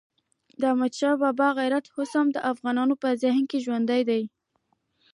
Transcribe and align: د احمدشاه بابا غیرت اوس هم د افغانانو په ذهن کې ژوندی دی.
د 0.59 0.61
احمدشاه 0.71 1.19
بابا 1.23 1.47
غیرت 1.59 1.85
اوس 1.97 2.11
هم 2.17 2.27
د 2.31 2.37
افغانانو 2.51 2.93
په 3.01 3.07
ذهن 3.23 3.43
کې 3.49 3.63
ژوندی 3.65 4.01
دی. 4.09 4.23